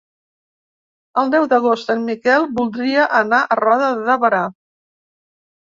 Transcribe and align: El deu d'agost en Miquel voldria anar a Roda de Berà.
El 1.23 1.29
deu 1.35 1.43
d'agost 1.51 1.93
en 1.95 2.01
Miquel 2.07 2.47
voldria 2.61 3.05
anar 3.21 3.43
a 3.49 3.61
Roda 3.63 3.91
de 4.09 4.17
Berà. 4.25 4.41